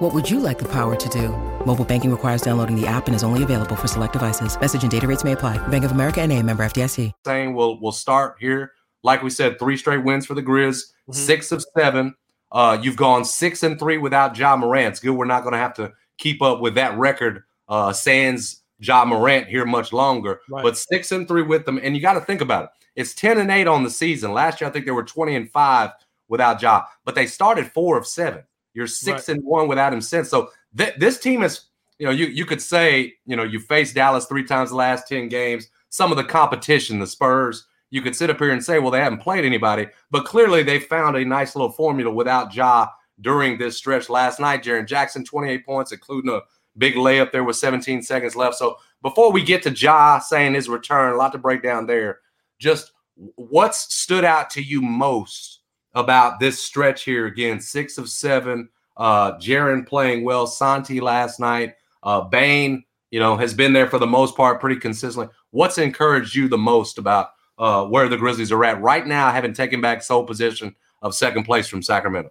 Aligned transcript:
What 0.00 0.14
would 0.14 0.30
you 0.30 0.40
like 0.40 0.58
the 0.58 0.68
power 0.68 0.96
to 0.96 1.08
do? 1.10 1.28
Mobile 1.66 1.84
banking 1.84 2.10
requires 2.10 2.40
downloading 2.40 2.74
the 2.74 2.86
app 2.86 3.06
and 3.06 3.14
is 3.14 3.22
only 3.22 3.42
available 3.42 3.76
for 3.76 3.86
select 3.86 4.14
devices. 4.14 4.58
Message 4.58 4.80
and 4.80 4.90
data 4.90 5.06
rates 5.06 5.24
may 5.24 5.32
apply. 5.32 5.58
Bank 5.68 5.84
of 5.84 5.90
America 5.90 6.22
and 6.22 6.32
a 6.32 6.42
member 6.42 6.64
FDIC. 6.64 7.12
Saying 7.26 7.52
we'll 7.52 7.78
we'll 7.82 7.92
start 7.92 8.36
here. 8.40 8.72
Like 9.02 9.22
we 9.22 9.28
said, 9.28 9.58
three 9.58 9.76
straight 9.76 10.02
wins 10.02 10.24
for 10.24 10.32
the 10.32 10.42
Grizz, 10.42 10.84
mm-hmm. 10.84 11.12
six 11.12 11.52
of 11.52 11.62
seven. 11.76 12.14
Uh, 12.50 12.78
you've 12.80 12.96
gone 12.96 13.26
six 13.26 13.62
and 13.62 13.78
three 13.78 13.98
without 13.98 14.38
Ja 14.38 14.56
Morant. 14.56 14.92
It's 14.92 15.00
good 15.00 15.10
we're 15.10 15.26
not 15.26 15.42
going 15.42 15.52
to 15.52 15.58
have 15.58 15.74
to 15.74 15.92
keep 16.16 16.40
up 16.40 16.60
with 16.60 16.76
that 16.76 16.96
record. 16.96 17.42
Uh, 17.68 17.92
sans 17.92 18.62
Ja 18.78 19.04
Morant 19.04 19.48
here 19.48 19.66
much 19.66 19.92
longer, 19.92 20.40
right. 20.48 20.62
but 20.62 20.78
six 20.78 21.12
and 21.12 21.28
three 21.28 21.42
with 21.42 21.66
them. 21.66 21.78
And 21.82 21.94
you 21.94 22.00
got 22.00 22.14
to 22.14 22.22
think 22.22 22.40
about 22.40 22.64
it. 22.64 22.70
It's 22.96 23.12
10 23.12 23.36
and 23.36 23.50
eight 23.50 23.66
on 23.66 23.84
the 23.84 23.90
season. 23.90 24.32
Last 24.32 24.62
year, 24.62 24.70
I 24.70 24.72
think 24.72 24.86
they 24.86 24.92
were 24.92 25.04
20 25.04 25.36
and 25.36 25.50
five 25.50 25.90
without 26.26 26.62
Ja, 26.62 26.84
but 27.04 27.14
they 27.14 27.26
started 27.26 27.70
four 27.70 27.98
of 27.98 28.06
seven. 28.06 28.44
You're 28.74 28.86
six 28.86 29.28
right. 29.28 29.36
and 29.36 29.44
one 29.44 29.68
without 29.68 29.92
him 29.92 30.00
since. 30.00 30.28
So 30.28 30.50
th- 30.76 30.94
this 30.98 31.18
team 31.18 31.42
is, 31.42 31.66
you 31.98 32.06
know, 32.06 32.12
you 32.12 32.26
you 32.26 32.44
could 32.44 32.62
say, 32.62 33.14
you 33.26 33.36
know, 33.36 33.42
you 33.42 33.60
faced 33.60 33.94
Dallas 33.94 34.26
three 34.26 34.44
times 34.44 34.70
the 34.70 34.76
last 34.76 35.08
10 35.08 35.28
games. 35.28 35.68
Some 35.88 36.10
of 36.10 36.16
the 36.16 36.24
competition, 36.24 36.98
the 36.98 37.06
Spurs, 37.06 37.66
you 37.90 38.00
could 38.00 38.14
sit 38.14 38.30
up 38.30 38.38
here 38.38 38.52
and 38.52 38.64
say, 38.64 38.78
well, 38.78 38.92
they 38.92 39.00
haven't 39.00 39.18
played 39.18 39.44
anybody, 39.44 39.88
but 40.10 40.24
clearly 40.24 40.62
they 40.62 40.78
found 40.78 41.16
a 41.16 41.24
nice 41.24 41.56
little 41.56 41.72
formula 41.72 42.12
without 42.12 42.54
Ja 42.54 42.88
during 43.20 43.58
this 43.58 43.76
stretch 43.76 44.08
last 44.08 44.40
night. 44.40 44.62
Jaren 44.62 44.86
Jackson, 44.86 45.24
28 45.24 45.66
points, 45.66 45.92
including 45.92 46.32
a 46.32 46.40
big 46.78 46.94
layup 46.94 47.32
there 47.32 47.44
with 47.44 47.56
17 47.56 48.02
seconds 48.02 48.36
left. 48.36 48.56
So 48.56 48.76
before 49.02 49.32
we 49.32 49.42
get 49.42 49.62
to 49.64 49.70
Ja 49.70 50.20
saying 50.20 50.54
his 50.54 50.68
return, 50.68 51.12
a 51.12 51.16
lot 51.16 51.32
to 51.32 51.38
break 51.38 51.62
down 51.62 51.86
there. 51.86 52.20
Just 52.58 52.92
what's 53.34 53.92
stood 53.94 54.24
out 54.24 54.50
to 54.50 54.62
you 54.62 54.80
most 54.80 55.59
about 55.94 56.40
this 56.40 56.62
stretch 56.62 57.04
here. 57.04 57.26
Again, 57.26 57.60
six 57.60 57.98
of 57.98 58.08
seven. 58.08 58.68
Uh, 58.96 59.32
Jaren 59.38 59.86
playing 59.86 60.24
well. 60.24 60.46
Santi 60.46 61.00
last 61.00 61.40
night. 61.40 61.74
Uh, 62.02 62.20
Bane, 62.22 62.84
you 63.10 63.20
know, 63.20 63.36
has 63.36 63.54
been 63.54 63.72
there 63.72 63.88
for 63.88 63.98
the 63.98 64.06
most 64.06 64.36
part 64.36 64.60
pretty 64.60 64.78
consistently. 64.78 65.32
What's 65.50 65.78
encouraged 65.78 66.34
you 66.34 66.48
the 66.48 66.58
most 66.58 66.98
about 66.98 67.30
uh, 67.58 67.84
where 67.86 68.08
the 68.08 68.16
Grizzlies 68.16 68.52
are 68.52 68.64
at 68.64 68.80
right 68.80 69.06
now, 69.06 69.30
having 69.30 69.52
taken 69.52 69.80
back 69.80 70.02
sole 70.02 70.24
position 70.24 70.74
of 71.02 71.14
second 71.14 71.44
place 71.44 71.68
from 71.68 71.82
Sacramento? 71.82 72.30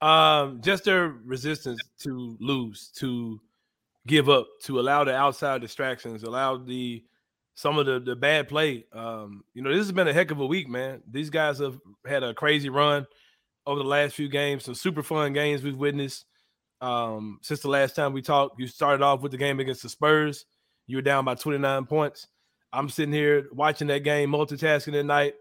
Um, 0.00 0.60
just 0.60 0.84
their 0.84 1.08
resistance 1.24 1.80
to 2.00 2.36
lose, 2.40 2.90
to 2.96 3.40
give 4.06 4.28
up, 4.28 4.48
to 4.62 4.80
allow 4.80 5.04
the 5.04 5.14
outside 5.14 5.60
distractions, 5.60 6.24
allow 6.24 6.56
the 6.56 7.04
some 7.62 7.78
of 7.78 7.86
the 7.86 8.00
the 8.00 8.16
bad 8.16 8.48
play. 8.48 8.84
Um, 8.92 9.44
you 9.54 9.62
know, 9.62 9.70
this 9.70 9.86
has 9.86 9.92
been 9.92 10.08
a 10.08 10.12
heck 10.12 10.32
of 10.32 10.40
a 10.40 10.46
week, 10.46 10.68
man. 10.68 11.00
These 11.08 11.30
guys 11.30 11.60
have 11.60 11.78
had 12.04 12.24
a 12.24 12.34
crazy 12.34 12.68
run 12.68 13.06
over 13.66 13.78
the 13.78 13.88
last 13.88 14.16
few 14.16 14.28
games. 14.28 14.64
Some 14.64 14.74
super 14.74 15.04
fun 15.04 15.32
games 15.32 15.62
we've 15.62 15.76
witnessed 15.76 16.26
um, 16.80 17.38
since 17.40 17.60
the 17.60 17.68
last 17.68 17.94
time 17.94 18.12
we 18.12 18.20
talked. 18.20 18.58
You 18.58 18.66
started 18.66 19.04
off 19.04 19.20
with 19.20 19.30
the 19.30 19.38
game 19.38 19.60
against 19.60 19.84
the 19.84 19.88
Spurs. 19.88 20.44
You 20.88 20.96
were 20.96 21.02
down 21.02 21.24
by 21.24 21.36
29 21.36 21.86
points. 21.86 22.26
I'm 22.72 22.88
sitting 22.88 23.14
here 23.14 23.46
watching 23.52 23.86
that 23.86 24.02
game, 24.02 24.30
multitasking 24.30 24.98
at 24.98 25.06
night 25.06 25.34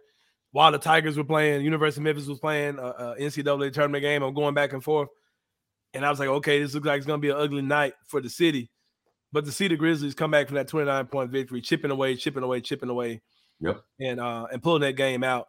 while 0.52 0.72
the 0.72 0.78
Tigers 0.78 1.18
were 1.18 1.24
playing. 1.24 1.66
University 1.66 2.02
of 2.02 2.04
Memphis 2.04 2.28
was 2.28 2.40
playing 2.40 2.78
a, 2.78 2.86
a 2.86 3.16
NCAA 3.20 3.74
tournament 3.74 4.04
game. 4.04 4.22
I'm 4.22 4.36
going 4.36 4.54
back 4.54 4.74
and 4.74 4.84
forth, 4.84 5.10
and 5.96 6.06
I 6.06 6.12
was 6.12 6.20
like, 6.20 6.30
okay, 6.30 6.62
this 6.62 6.76
looks 6.76 6.86
like 6.86 6.98
it's 6.98 7.08
going 7.08 7.20
to 7.20 7.28
be 7.28 7.32
an 7.32 7.38
ugly 7.38 7.64
night 7.64 7.94
for 8.06 8.22
the 8.22 8.30
city. 8.30 8.70
But 9.34 9.46
to 9.46 9.52
see 9.52 9.68
the 9.68 9.78
Grizzlies 9.78 10.14
come 10.14 10.32
back 10.32 10.48
from 10.48 10.56
that 10.56 10.68
29 10.68 11.06
point 11.08 11.32
victory, 11.32 11.62
chipping 11.62 11.92
away, 11.92 12.16
chipping 12.16 12.44
away, 12.44 12.62
chipping 12.62 12.90
away, 12.90 13.22
yep, 13.60 13.82
and 14.00 14.20
uh 14.20 14.48
and 14.52 14.62
pulling 14.62 14.82
that 14.82 14.98
game 14.98 15.24
out, 15.24 15.48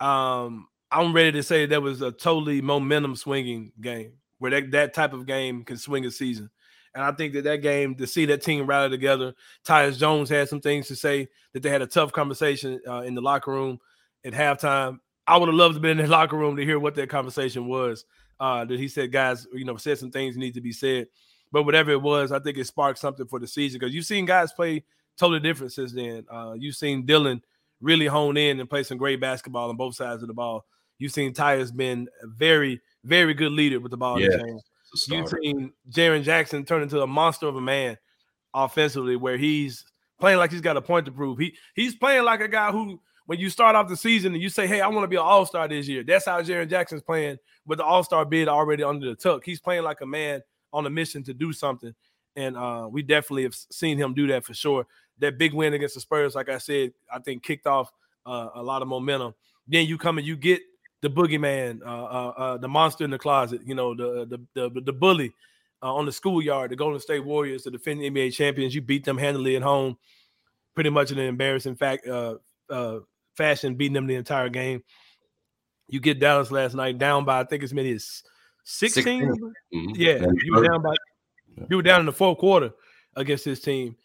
um, 0.00 0.68
I'm 0.90 1.12
ready 1.12 1.32
to 1.32 1.42
say 1.42 1.66
that 1.66 1.82
was 1.82 2.02
a 2.02 2.12
totally 2.12 2.60
momentum 2.60 3.16
swinging 3.16 3.72
game 3.80 4.12
where 4.38 4.50
that, 4.50 4.70
that 4.70 4.94
type 4.94 5.12
of 5.12 5.26
game 5.26 5.64
can 5.64 5.76
swing 5.76 6.04
a 6.04 6.10
season. 6.10 6.50
And 6.94 7.04
I 7.04 7.12
think 7.12 7.34
that 7.34 7.44
that 7.44 7.62
game, 7.62 7.94
to 7.96 8.06
see 8.06 8.24
that 8.26 8.42
team 8.42 8.66
rally 8.66 8.88
together, 8.88 9.34
Tyus 9.66 9.98
Jones 9.98 10.30
had 10.30 10.48
some 10.48 10.60
things 10.60 10.88
to 10.88 10.96
say 10.96 11.28
that 11.52 11.62
they 11.62 11.68
had 11.68 11.82
a 11.82 11.86
tough 11.86 12.12
conversation 12.12 12.80
uh, 12.88 13.02
in 13.02 13.14
the 13.14 13.20
locker 13.20 13.50
room 13.50 13.78
at 14.24 14.32
halftime. 14.32 14.98
I 15.26 15.36
would 15.36 15.48
have 15.48 15.54
loved 15.54 15.74
to 15.74 15.80
be 15.80 15.90
in 15.90 15.98
the 15.98 16.06
locker 16.06 16.36
room 16.36 16.56
to 16.56 16.64
hear 16.64 16.78
what 16.78 16.94
that 16.94 17.10
conversation 17.10 17.66
was. 17.66 18.04
Uh, 18.38 18.64
that 18.64 18.78
he 18.78 18.88
said, 18.88 19.12
guys, 19.12 19.46
you 19.52 19.64
know, 19.64 19.76
said 19.76 19.98
some 19.98 20.10
things 20.10 20.36
need 20.36 20.54
to 20.54 20.60
be 20.60 20.72
said. 20.72 21.08
But 21.52 21.62
whatever 21.62 21.90
it 21.92 22.02
was, 22.02 22.32
I 22.32 22.38
think 22.38 22.58
it 22.58 22.66
sparked 22.66 22.98
something 22.98 23.26
for 23.26 23.38
the 23.38 23.46
season 23.46 23.78
because 23.78 23.94
you've 23.94 24.04
seen 24.04 24.24
guys 24.24 24.52
play 24.52 24.84
totally 25.18 25.40
different 25.40 25.72
since 25.72 25.92
then. 25.92 26.24
Uh, 26.30 26.54
you've 26.58 26.76
seen 26.76 27.06
Dillon 27.06 27.42
really 27.80 28.06
hone 28.06 28.36
in 28.36 28.60
and 28.60 28.68
play 28.68 28.82
some 28.82 28.98
great 28.98 29.20
basketball 29.20 29.68
on 29.70 29.76
both 29.76 29.94
sides 29.94 30.22
of 30.22 30.28
the 30.28 30.34
ball. 30.34 30.64
You've 30.98 31.12
seen 31.12 31.34
Tyus 31.34 31.74
been 31.74 32.08
a 32.22 32.26
very, 32.26 32.80
very 33.04 33.34
good 33.34 33.52
leader 33.52 33.80
with 33.80 33.90
the 33.90 33.96
ball 33.96 34.20
yeah, 34.20 34.28
You've 35.08 35.28
seen 35.28 35.72
Jaren 35.90 36.22
Jackson 36.22 36.64
turn 36.64 36.82
into 36.82 37.02
a 37.02 37.06
monster 37.06 37.46
of 37.48 37.56
a 37.56 37.60
man 37.60 37.98
offensively, 38.54 39.16
where 39.16 39.36
he's 39.36 39.84
playing 40.18 40.38
like 40.38 40.50
he's 40.50 40.60
got 40.60 40.76
a 40.76 40.82
point 40.82 41.06
to 41.06 41.12
prove. 41.12 41.38
He 41.38 41.56
he's 41.74 41.94
playing 41.94 42.24
like 42.24 42.40
a 42.40 42.48
guy 42.48 42.70
who, 42.70 43.00
when 43.26 43.38
you 43.38 43.50
start 43.50 43.76
off 43.76 43.88
the 43.88 43.96
season 43.96 44.32
and 44.32 44.42
you 44.42 44.48
say, 44.48 44.66
"Hey, 44.66 44.80
I 44.80 44.88
want 44.88 45.04
to 45.04 45.08
be 45.08 45.16
an 45.16 45.22
All 45.22 45.44
Star 45.44 45.68
this 45.68 45.88
year," 45.88 46.02
that's 46.02 46.26
how 46.26 46.40
Jaren 46.40 46.70
Jackson's 46.70 47.02
playing 47.02 47.36
with 47.66 47.78
the 47.78 47.84
All 47.84 48.02
Star 48.02 48.24
bid 48.24 48.48
already 48.48 48.82
under 48.82 49.08
the 49.08 49.16
tuck. 49.16 49.44
He's 49.44 49.60
playing 49.60 49.82
like 49.82 50.00
a 50.00 50.06
man 50.06 50.40
on 50.72 50.86
a 50.86 50.90
mission 50.90 51.22
to 51.24 51.34
do 51.34 51.52
something. 51.52 51.94
And 52.36 52.56
uh, 52.56 52.88
we 52.90 53.02
definitely 53.02 53.44
have 53.44 53.54
seen 53.54 53.96
him 53.96 54.14
do 54.14 54.26
that 54.28 54.44
for 54.44 54.54
sure. 54.54 54.86
That 55.18 55.38
big 55.38 55.54
win 55.54 55.72
against 55.72 55.94
the 55.94 56.00
Spurs, 56.00 56.34
like 56.34 56.50
I 56.50 56.58
said, 56.58 56.92
I 57.12 57.18
think 57.18 57.42
kicked 57.42 57.66
off 57.66 57.90
uh, 58.26 58.50
a 58.54 58.62
lot 58.62 58.82
of 58.82 58.88
momentum. 58.88 59.34
Then 59.66 59.86
you 59.86 59.96
come 59.96 60.18
and 60.18 60.26
you 60.26 60.36
get 60.36 60.60
the 61.00 61.08
boogeyman, 61.08 61.80
uh, 61.82 62.04
uh, 62.04 62.32
uh 62.36 62.56
the 62.58 62.68
monster 62.68 63.04
in 63.04 63.10
the 63.10 63.18
closet, 63.18 63.62
you 63.64 63.74
know, 63.74 63.94
the 63.94 64.26
the 64.54 64.68
the, 64.68 64.80
the 64.80 64.92
bully 64.92 65.32
uh, 65.82 65.94
on 65.94 66.04
the 66.04 66.12
schoolyard, 66.12 66.70
the 66.70 66.76
Golden 66.76 67.00
State 67.00 67.24
Warriors, 67.24 67.64
the 67.64 67.70
defending 67.70 68.12
NBA 68.12 68.34
champions. 68.34 68.74
You 68.74 68.82
beat 68.82 69.04
them 69.04 69.16
handily 69.16 69.56
at 69.56 69.62
home, 69.62 69.96
pretty 70.74 70.90
much 70.90 71.10
in 71.10 71.18
an 71.18 71.26
embarrassing 71.26 71.76
fact 71.76 72.06
fashion, 73.36 73.74
beating 73.74 73.94
them 73.94 74.06
the 74.06 74.14
entire 74.14 74.48
game. 74.48 74.82
You 75.88 76.00
get 76.00 76.18
Dallas 76.18 76.50
last 76.50 76.74
night 76.74 76.98
down 76.98 77.24
by 77.24 77.40
I 77.40 77.44
think 77.44 77.62
as 77.62 77.72
many 77.72 77.92
as 77.92 78.22
16? 78.66 79.04
16. 79.04 79.52
Mm-hmm. 79.74 79.90
Yeah, 79.94 80.26
you 80.42 80.54
were 80.54 80.66
down 80.66 80.82
by 80.82 80.94
you 81.70 81.76
were 81.76 81.82
down 81.82 82.00
in 82.00 82.06
the 82.06 82.12
fourth 82.12 82.38
quarter 82.38 82.72
against 83.14 83.44
this 83.44 83.60
team, 83.60 83.96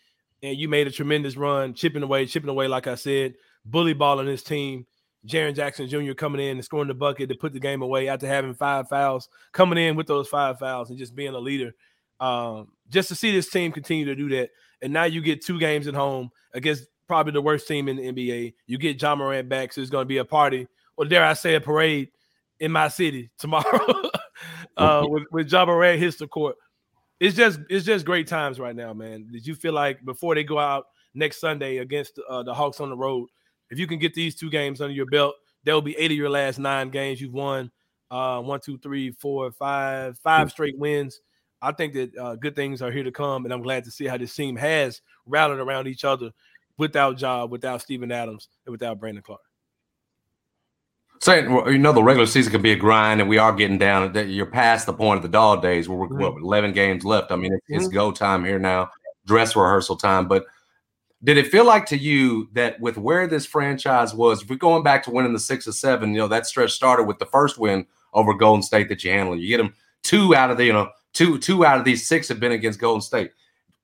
and 0.44 0.56
you 0.56 0.70
made 0.70 0.88
a 0.88 0.92
tremendous 0.92 1.36
run, 1.36 1.74
chipping 1.74 2.04
away, 2.04 2.28
chipping 2.28 2.50
away. 2.50 2.68
Like 2.68 2.86
I 2.86 2.96
said, 2.96 3.34
bully 3.66 3.94
balling 3.94 4.28
this 4.28 4.44
team. 4.44 4.86
Jaren 5.28 5.56
Jackson 5.56 5.88
Jr. 5.88 6.14
coming 6.14 6.42
in 6.42 6.58
and 6.58 6.66
scoring 6.66 6.88
the 6.88 6.94
bucket 6.94 7.30
to 7.30 7.36
put 7.36 7.54
the 7.54 7.60
game 7.60 7.82
away 7.82 8.08
after 8.08 8.28
having 8.28 8.54
five 8.54 8.88
fouls, 8.88 9.30
coming 9.52 9.78
in 9.78 9.96
with 9.96 10.08
those 10.08 10.28
five 10.28 10.58
fouls 10.58 10.90
and 10.90 10.98
just 10.98 11.16
being 11.16 11.34
a 11.34 11.40
leader. 11.40 11.74
Um, 12.20 12.70
just 12.90 13.10
to 13.10 13.16
see 13.16 13.32
this 13.32 13.50
team 13.50 13.72
continue 13.72 14.06
to 14.06 14.16
do 14.16 14.30
that, 14.30 14.50
and 14.82 14.94
now 14.94 15.04
you 15.06 15.22
get 15.22 15.44
two 15.44 15.60
games 15.60 15.88
at 15.88 15.96
home 15.96 16.30
against 16.54 16.86
probably 17.08 17.34
the 17.34 17.42
worst 17.42 17.68
team 17.68 17.88
in 17.88 17.98
the 17.98 18.04
NBA. 18.04 18.54
You 18.68 18.78
get 18.78 19.02
Ja 19.02 19.16
Morant 19.16 19.50
back, 19.50 19.74
so 19.74 19.82
it's 19.82 19.90
going 19.90 20.04
to 20.04 20.08
be 20.08 20.18
a 20.18 20.26
party, 20.26 20.68
or 20.98 21.06
dare 21.06 21.26
I 21.26 21.34
say, 21.34 21.56
a 21.56 21.62
parade 21.62 22.10
in 22.60 22.72
my 22.72 22.88
city 22.90 23.32
tomorrow. 23.40 24.12
Uh, 24.78 25.06
with 25.08 25.24
with 25.32 25.52
Ja 25.52 25.66
Morant 25.66 26.00
hits 26.00 26.18
the 26.18 26.28
court. 26.28 26.56
It's 27.20 27.36
just 27.36 27.60
it's 27.70 27.86
just 27.86 28.06
great 28.06 28.28
times 28.28 28.60
right 28.60 28.76
now, 28.76 28.94
man. 28.94 29.28
Did 29.32 29.46
you 29.46 29.56
feel 29.56 29.74
like 29.74 30.04
before 30.04 30.36
they 30.36 30.44
go 30.44 30.60
out 30.60 30.86
next 31.14 31.40
Sunday 31.40 31.78
against 31.78 32.20
uh, 32.30 32.44
the 32.44 32.54
Hawks 32.54 32.80
on 32.80 32.90
the 32.90 32.98
road, 32.98 33.30
if 33.70 33.78
you 33.78 33.88
can 33.88 34.00
get 34.00 34.14
these 34.14 34.36
two 34.36 34.50
games 34.50 34.82
under 34.82 34.94
your 34.94 35.06
belt, 35.06 35.36
there 35.64 35.74
will 35.74 35.82
be 35.82 35.98
eight 35.98 36.12
of 36.12 36.18
your 36.18 36.30
last 36.30 36.60
nine 36.60 36.90
games 36.90 37.22
you've 37.22 37.34
won. 37.34 37.72
Uh, 38.10 38.42
one, 38.42 38.60
two, 38.60 38.78
three, 38.80 39.12
four, 39.12 39.52
five, 39.52 40.18
five 40.20 40.52
straight 40.52 40.78
wins. 40.78 41.22
I 41.62 41.72
think 41.72 41.94
that 41.94 42.18
uh, 42.18 42.36
good 42.36 42.56
things 42.56 42.82
are 42.82 42.92
here 42.92 43.04
to 43.04 43.12
come, 43.12 43.46
and 43.46 43.54
I'm 43.54 43.62
glad 43.62 43.84
to 43.86 43.92
see 43.92 44.06
how 44.06 44.18
this 44.18 44.36
team 44.36 44.56
has 44.56 45.02
rallied 45.26 45.60
around 45.60 45.88
each 45.88 46.04
other 46.04 46.32
without 46.78 47.22
Ja, 47.22 47.46
without 47.46 47.82
Steven 47.82 48.12
Adams, 48.12 48.50
and 48.66 48.72
without 48.72 49.00
Brandon 49.00 49.24
Clarke 49.24 49.42
saying 51.22 51.50
you 51.68 51.78
know 51.78 51.94
the 51.94 52.04
regular 52.04 52.26
season 52.26 52.52
can 52.52 52.62
be 52.62 52.72
a 52.72 52.76
grind, 52.76 53.22
and 53.22 53.30
we 53.30 53.38
are 53.38 53.54
getting 53.54 53.78
down. 53.78 54.14
You're 54.30 54.46
past 54.46 54.86
the 54.86 54.94
point 54.94 55.18
of 55.18 55.24
the 55.24 55.30
dog 55.30 55.62
days 55.62 55.88
where 55.88 55.98
we're 55.98 56.08
mm-hmm. 56.08 56.22
what, 56.22 56.42
11 56.42 56.74
games 56.74 57.06
left. 57.06 57.32
I 57.32 57.36
mean, 57.36 57.54
it's, 57.54 57.64
mm-hmm. 57.66 57.82
it's, 57.82 57.88
go 57.88 58.12
time 58.12 58.44
here 58.44 58.60
now, 58.60 58.90
dress 59.26 59.56
rehearsal 59.56 59.96
time. 59.96 60.28
But 60.28 60.46
did 61.24 61.38
it 61.38 61.48
feel 61.48 61.66
like 61.66 61.86
to 61.88 61.98
you 61.98 62.50
that 62.54 62.80
with 62.80 62.98
where 62.98 63.28
this 63.28 63.46
franchise 63.46 64.14
was, 64.14 64.42
if 64.42 64.50
we're 64.50 64.56
going 64.56 64.84
back 64.84 65.04
to 65.04 65.12
winning 65.12 65.34
the 65.34 65.40
six 65.40 65.68
or 65.68 65.72
seven, 65.72 66.14
you 66.14 66.18
know 66.18 66.28
that 66.28 66.48
stretch 66.48 66.72
started 66.72 67.04
with 67.04 67.20
the 67.20 67.28
first 67.28 67.58
win 67.58 67.86
over 68.14 68.34
Golden 68.34 68.64
State 68.64 68.90
that 68.90 69.04
you 69.04 69.12
handled. 69.12 69.40
You 69.40 69.48
get 69.48 69.58
them 69.58 69.74
two 70.04 70.36
out 70.36 70.52
of 70.52 70.58
the 70.58 70.66
you 70.66 70.74
know 70.74 70.90
two 71.14 71.38
two 71.38 71.66
out 71.66 71.78
of 71.78 71.86
these 71.86 72.08
six 72.08 72.28
have 72.28 72.40
been 72.40 72.52
against 72.52 72.80
Golden 72.80 73.02
State. 73.02 73.32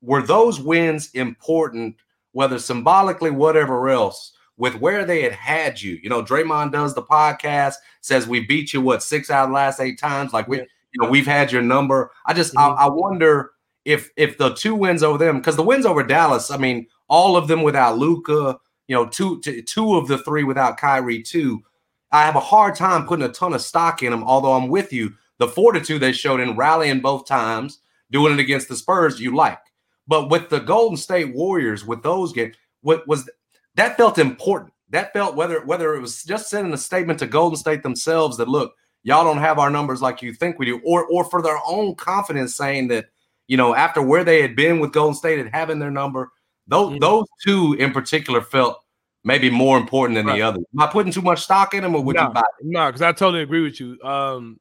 Were 0.01 0.22
those 0.22 0.60
wins 0.60 1.10
important, 1.12 1.95
whether 2.31 2.60
symbolically, 2.60 3.31
whatever 3.31 3.89
else? 3.89 4.34
With 4.57 4.75
where 4.75 5.06
they 5.06 5.21
had 5.21 5.33
had 5.33 5.81
you. 5.81 6.00
You 6.01 6.09
know, 6.09 6.24
Draymond 6.24 6.71
does 6.71 6.95
the 6.95 7.04
podcast, 7.04 7.75
says 8.01 8.27
we 8.27 8.39
beat 8.39 8.74
you 8.74 8.81
what 8.81 9.04
six 9.04 9.30
out 9.30 9.44
of 9.44 9.50
the 9.50 9.56
last 9.56 9.80
eight 9.80 10.00
times. 10.00 10.33
Like 10.33 10.48
we, 10.48 10.57
you 10.57 11.01
know, 11.01 11.09
we've 11.09 11.27
had 11.27 11.51
your 11.51 11.62
number. 11.62 12.12
I 12.25 12.33
just 12.33 12.56
mm-hmm. 12.56 12.74
I, 12.80 12.86
I 12.86 12.89
wonder 12.89 13.51
if 13.86 14.09
if 14.18 14.38
the 14.38 14.54
two 14.56 14.75
wins 14.75 15.04
over 15.04 15.18
them, 15.18 15.38
because 15.38 15.56
the 15.56 15.63
wins 15.63 15.86
over 15.86 16.04
Dallas, 16.04 16.50
I 16.50 16.57
mean, 16.57 16.88
all 17.07 17.38
of 17.38 17.48
them 17.48 17.62
without 17.62 17.98
Luka, 17.98 18.57
you 18.88 18.95
know, 18.95 19.06
two 19.06 19.39
two 19.42 19.95
of 19.95 20.07
the 20.07 20.18
three 20.18 20.44
without 20.44 20.77
Kyrie 20.77 21.21
too. 21.21 21.63
I 22.12 22.24
have 22.25 22.36
a 22.36 22.42
hard 22.42 22.75
time 22.75 23.06
putting 23.06 23.25
a 23.25 23.31
ton 23.31 23.53
of 23.53 23.62
stock 23.62 24.01
in 24.01 24.12
them, 24.12 24.24
although 24.24 24.53
I'm 24.53 24.69
with 24.69 24.92
you. 24.92 25.13
The 25.39 25.48
fortitude 25.48 26.01
they 26.01 26.13
showed 26.13 26.39
in 26.39 26.56
rallying 26.56 27.00
both 27.01 27.27
times, 27.27 27.80
doing 28.12 28.33
it 28.33 28.39
against 28.39 28.69
the 28.69 28.75
Spurs, 28.75 29.19
you 29.19 29.36
like. 29.36 29.60
But 30.07 30.30
with 30.30 30.50
the 30.50 30.60
Golden 30.60 30.98
State 30.98 31.36
Warriors, 31.36 31.86
with 31.86 32.01
those 32.01 32.33
games, 32.33 32.56
what 32.81 33.07
was 33.07 33.30
that 33.77 33.95
felt 33.95 34.18
important. 34.18 34.74
That 34.89 35.13
felt 35.13 35.35
whether 35.35 35.63
whether 35.65 35.95
it 35.95 36.01
was 36.01 36.24
just 36.24 36.50
sending 36.50 36.74
a 36.74 36.77
statement 36.77 37.19
to 37.19 37.27
Golden 37.27 37.57
State 37.57 37.83
themselves 37.83 38.38
that 38.38 38.47
look, 38.47 38.74
y'all 39.03 39.24
don't 39.24 39.38
have 39.38 39.59
our 39.59 39.69
numbers 39.69 40.01
like 40.01 40.21
you 40.21 40.33
think 40.33 40.59
we 40.59 40.65
do, 40.65 40.81
or 40.83 41.06
or 41.06 41.24
for 41.24 41.41
their 41.41 41.59
own 41.65 41.95
confidence 41.95 42.56
saying 42.56 42.89
that, 42.89 43.06
you 43.47 43.56
know, 43.56 43.75
after 43.75 44.01
where 44.01 44.24
they 44.24 44.41
had 44.41 44.56
been 44.56 44.79
with 44.79 44.91
Golden 44.91 45.15
State 45.15 45.39
and 45.39 45.50
having 45.53 45.79
their 45.79 45.91
number, 45.91 46.31
those 46.68 46.91
mm-hmm. 46.91 47.00
those 47.00 47.25
two 47.45 47.75
in 47.79 47.91
particular 47.91 48.41
felt 48.41 48.81
maybe 49.24 49.50
more 49.50 49.77
important 49.77 50.15
than 50.15 50.25
right. 50.25 50.38
the 50.38 50.41
other. 50.41 50.59
Am 50.59 50.79
I 50.79 50.88
putting 50.88 51.12
too 51.12 51.21
much 51.21 51.44
stock 51.44 51.74
in 51.74 51.83
them, 51.83 51.95
or 51.95 52.03
would 52.03 52.15
no, 52.15 52.27
you 52.27 52.29
buy? 52.29 52.39
It? 52.39 52.65
No, 52.65 52.88
because 52.88 53.01
I 53.01 53.12
totally 53.12 53.44
agree 53.44 53.62
with 53.62 53.79
you. 53.79 54.01
Um, 54.01 54.59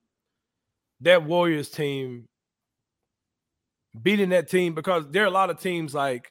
that 1.01 1.25
Warriors 1.25 1.71
team 1.71 2.27
beating 4.03 4.31
that 4.31 4.51
team 4.51 4.75
because 4.75 5.09
there 5.11 5.23
are 5.23 5.27
a 5.27 5.31
lot 5.31 5.51
of 5.51 5.61
teams 5.61 5.95
like 5.95 6.31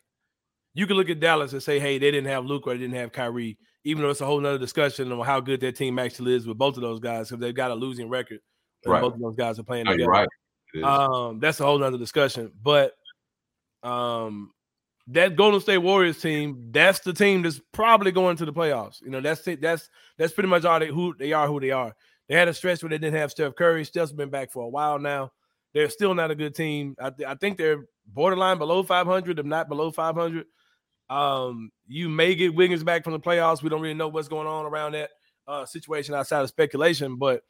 you 0.76 0.86
can 0.86 0.98
look 0.98 1.10
at 1.10 1.20
Dallas 1.20 1.54
and 1.54 1.64
say, 1.64 1.80
hey, 1.80 1.98
they 1.98 2.12
didn't 2.12 2.30
have 2.30 2.46
Luke 2.46 2.68
or 2.68 2.74
they 2.74 2.80
didn't 2.80 2.96
have 2.96 3.14
Kyrie, 3.14 3.58
even 3.86 4.04
though 4.04 4.10
it's 4.10 4.22
a 4.22 4.26
whole 4.26 4.40
nother 4.40 4.60
discussion 4.60 5.12
on 5.12 5.26
how 5.26 5.40
good 5.40 5.62
that 5.62 5.78
team 5.78 5.98
actually 5.98 6.36
is 6.36 6.46
with 6.46 6.58
both 6.58 6.76
of 6.76 6.82
those 6.82 7.00
guys 7.00 7.30
because 7.30 7.42
they've 7.42 7.56
got 7.56 7.72
a 7.72 7.76
losing 7.76 8.10
record. 8.10 8.40
Right. 8.86 9.02
Both 9.02 9.16
of 9.16 9.22
those 9.22 9.36
guys 9.36 9.58
are 9.58 9.64
playing 9.64 9.86
together. 9.86 10.10
Right. 10.10 10.28
Um, 10.84 11.40
that's 11.40 11.60
a 11.62 11.66
whole 11.66 11.80
nother 11.80 11.98
discussion. 11.98 12.52
But 12.62 12.94
um, 13.82 14.52
that 15.08 15.38
Golden 15.38 15.62
State 15.62 15.78
Warriors 15.78 16.22
team, 16.22 16.70
that's 16.72 17.00
the 17.00 17.14
team 17.14 17.42
that's 17.42 17.62
probably 17.72 18.12
going 18.12 18.36
to 18.38 18.46
the 18.46 18.54
playoffs. 18.54 19.02
You 19.02 19.12
know, 19.12 19.22
that's 19.22 19.48
it. 19.48 19.62
That's 19.62 19.90
that's 20.18 20.34
pretty 20.34 20.50
much 20.50 20.66
all 20.66 20.80
they 20.80 20.88
who 20.88 21.16
they 21.18 21.32
are, 21.32 21.48
who 21.48 21.62
they 21.62 21.72
are. 21.72 21.96
They 22.28 22.36
had 22.36 22.48
a 22.48 22.54
stretch 22.54 22.84
where 22.84 22.90
they 22.90 22.98
didn't 22.98 23.18
have 23.18 23.32
Steph 23.32 23.56
Curry. 23.56 23.86
Steph's 23.86 24.12
been 24.12 24.30
back 24.30 24.52
for 24.52 24.64
a 24.64 24.70
while 24.70 25.00
now. 25.00 25.32
They're 25.74 25.90
still 25.90 26.14
not 26.14 26.32
a 26.32 26.36
good 26.36 26.56
team. 26.56 26.96
I, 27.00 27.12
th- 27.12 27.28
I 27.28 27.36
think 27.36 27.58
they're 27.58 27.86
borderline 28.08 28.58
below 28.58 28.82
500, 28.82 29.40
if 29.40 29.46
not 29.46 29.70
below 29.70 29.92
500. 29.92 30.46
Um, 31.10 31.72
you 31.88 32.10
may 32.10 32.36
get 32.36 32.56
Wiggins 32.56 32.84
back 32.84 33.04
from 33.04 33.14
the 33.14 33.20
playoffs. 33.20 33.62
We 33.62 33.70
don't 33.70 33.82
really 33.82 33.94
know 33.94 34.08
what's 34.08 34.28
going 34.28 34.48
on 34.48 34.66
around 34.66 34.94
that 34.94 35.12
uh, 35.48 35.66
situation 35.66 36.16
outside 36.16 36.42
of 36.42 36.50
speculation, 36.50 37.18
but 37.18 37.44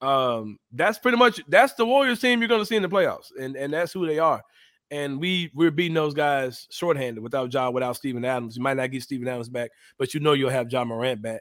um, 0.00 0.58
that's 0.72 0.98
pretty 0.98 1.18
much 1.18 1.40
that's 1.48 1.74
the 1.74 1.86
Warriors 1.86 2.20
team 2.20 2.40
you're 2.40 2.48
going 2.48 2.60
to 2.60 2.66
see 2.66 2.76
in 2.76 2.82
the 2.82 2.88
playoffs, 2.88 3.30
and 3.38 3.56
and 3.56 3.72
that's 3.72 3.92
who 3.92 4.06
they 4.06 4.18
are. 4.18 4.42
And 4.90 5.18
we 5.18 5.50
we're 5.54 5.70
beating 5.70 5.94
those 5.94 6.14
guys 6.14 6.66
shorthanded 6.70 7.22
without 7.22 7.52
Ja, 7.52 7.70
without 7.70 7.96
Steven 7.96 8.24
Adams. 8.24 8.56
You 8.56 8.62
might 8.62 8.76
not 8.76 8.90
get 8.90 9.02
Steven 9.02 9.26
Adams 9.26 9.48
back, 9.48 9.70
but 9.98 10.14
you 10.14 10.20
know 10.20 10.34
you'll 10.34 10.50
have 10.50 10.70
Ja 10.70 10.84
Morant 10.84 11.22
back. 11.22 11.40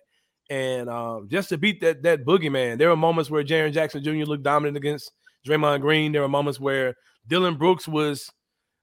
And 0.49 0.89
um, 0.89 1.27
just 1.29 1.49
to 1.49 1.57
beat 1.57 1.81
that 1.81 2.03
that 2.03 2.25
boogeyman, 2.25 2.77
there 2.77 2.89
were 2.89 2.95
moments 2.95 3.29
where 3.29 3.43
Jaren 3.43 3.73
Jackson 3.73 4.03
Jr. 4.03 4.25
looked 4.25 4.43
dominant 4.43 4.77
against 4.77 5.11
Draymond 5.47 5.81
Green. 5.81 6.11
There 6.11 6.21
were 6.21 6.29
moments 6.29 6.59
where 6.59 6.95
Dillon 7.27 7.55
Brooks 7.55 7.87
was 7.87 8.29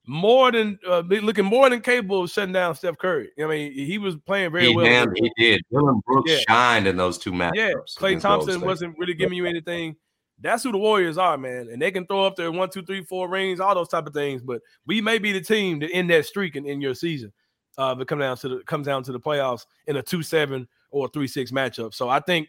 more 0.06 0.50
than 0.50 0.79
uh, 0.87 1.00
looking 1.00 1.44
more 1.44 1.69
than 1.70 1.81
capable 1.81 2.23
of 2.23 2.31
shutting 2.31 2.52
down 2.52 2.75
Steph 2.75 2.99
Curry. 2.99 3.31
I 3.41 3.47
mean, 3.47 3.73
he 3.73 3.99
was 3.99 4.17
playing 4.17 4.52
very 4.52 4.69
he, 4.69 4.76
well. 4.76 4.85
Man, 4.85 5.12
he 5.14 5.31
did. 5.37 5.62
Dillon 5.70 6.00
Brooks 6.06 6.31
yeah. 6.31 6.38
shined 6.49 6.87
in 6.87 6.97
those 6.97 7.19
two 7.19 7.32
matches. 7.32 7.58
Yeah, 7.58 7.73
Klay 7.99 8.20
Thompson 8.20 8.61
wasn't 8.61 8.99
really 8.99 9.14
giving 9.14 9.37
you 9.37 9.47
anything. 9.47 9.97
That's 10.41 10.62
who 10.62 10.73
the 10.73 10.79
Warriors 10.79 11.19
are, 11.19 11.37
man. 11.37 11.69
And 11.70 11.81
they 11.81 11.91
can 11.91 12.06
throw 12.06 12.25
up 12.25 12.35
their 12.35 12.50
one, 12.50 12.70
two, 12.70 12.82
three, 12.82 13.05
four 13.05 13.29
rings, 13.29 13.61
all 13.61 13.75
those 13.75 13.88
type 13.88 14.06
of 14.06 14.14
things. 14.14 14.43
But 14.43 14.62
we 14.87 15.02
may 15.02 15.19
be 15.19 15.32
the 15.32 15.41
team 15.41 15.81
to 15.81 15.93
end 15.93 16.08
that 16.11 16.25
streak 16.25 16.56
in, 16.56 16.64
in 16.67 16.81
your 16.81 16.94
season. 16.94 17.32
Uh, 17.76 17.94
if 17.94 18.02
it 18.02 18.08
comes 18.08 18.20
down 18.20 18.37
to 18.38 18.49
the 18.49 18.58
comes 18.64 18.87
down 18.87 19.02
to 19.05 19.12
the 19.12 19.20
playoffs 19.20 19.64
in 19.87 19.97
a 19.97 20.02
two 20.02 20.23
seven 20.23 20.67
or 20.91 21.08
three 21.08 21.29
six 21.29 21.50
matchup. 21.50 21.94
So 21.94 22.08
I 22.08 22.20
think 22.20 22.49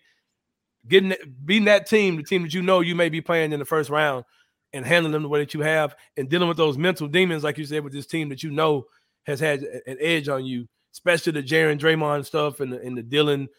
getting 0.87 1.13
beating 1.45 1.65
that 1.65 1.87
team, 1.87 2.17
the 2.17 2.23
team 2.23 2.43
that 2.43 2.53
you 2.53 2.61
know 2.61 2.79
you 2.79 2.95
may 2.95 3.09
be 3.09 3.21
playing 3.21 3.51
in 3.51 3.59
the 3.59 3.65
first 3.65 3.89
round, 3.89 4.25
and 4.73 4.85
handling 4.85 5.11
them 5.11 5.23
the 5.23 5.29
way 5.29 5.39
that 5.39 5.53
you 5.53 5.61
have 5.61 5.95
and 6.17 6.29
dealing 6.29 6.47
with 6.47 6.57
those 6.57 6.77
mental 6.77 7.07
demons, 7.07 7.43
like 7.43 7.57
you 7.57 7.65
said, 7.65 7.83
with 7.83 7.93
this 7.93 8.05
team 8.05 8.29
that 8.29 8.43
you 8.43 8.51
know 8.51 8.85
has 9.25 9.39
had 9.39 9.63
an 9.85 9.97
edge 9.99 10.29
on 10.29 10.45
you, 10.45 10.67
especially 10.93 11.33
the 11.33 11.43
Jaren 11.43 11.79
Draymond 11.79 12.25
stuff 12.25 12.59
and 12.59 12.73
the, 12.73 12.81
and 12.81 12.97
the 12.97 13.03
Dillon, 13.03 13.49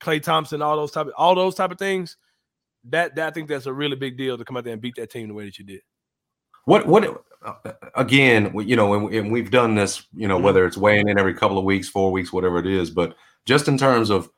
Klay 0.00 0.22
Thompson, 0.22 0.62
all 0.62 0.76
those 0.76 0.90
type 0.90 1.06
of 1.06 1.12
all 1.16 1.34
those 1.34 1.54
type 1.54 1.70
of 1.70 1.78
things. 1.78 2.16
That, 2.88 3.16
that 3.16 3.28
I 3.28 3.30
think 3.32 3.48
that's 3.48 3.66
a 3.66 3.72
really 3.72 3.96
big 3.96 4.16
deal 4.16 4.38
to 4.38 4.44
come 4.44 4.56
out 4.56 4.64
there 4.64 4.72
and 4.72 4.82
beat 4.82 4.94
that 4.96 5.10
team 5.10 5.28
the 5.28 5.34
way 5.34 5.44
that 5.44 5.58
you 5.58 5.64
did. 5.64 5.80
What 6.66 6.86
what 6.86 7.22
uh, 7.44 7.72
again? 7.94 8.52
You 8.58 8.76
know, 8.76 8.94
and, 8.94 9.14
and 9.14 9.32
we've 9.32 9.50
done 9.50 9.74
this. 9.74 10.06
You 10.14 10.28
know, 10.28 10.36
mm-hmm. 10.36 10.44
whether 10.44 10.66
it's 10.66 10.76
weighing 10.76 11.08
in 11.08 11.18
every 11.18 11.34
couple 11.34 11.58
of 11.58 11.64
weeks, 11.64 11.88
four 11.88 12.12
weeks, 12.12 12.32
whatever 12.32 12.58
it 12.58 12.66
is, 12.66 12.90
but 12.90 13.16
just 13.46 13.68
in 13.68 13.78
terms 13.78 14.10
of 14.10 14.28